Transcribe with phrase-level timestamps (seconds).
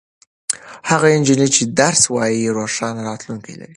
[0.89, 3.69] هغه نجلۍ چې درس وايي روښانه راتلونکې لري.